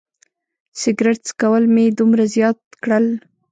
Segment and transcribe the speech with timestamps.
[0.81, 3.05] سګرټ څکول مې دومره زیات کړل.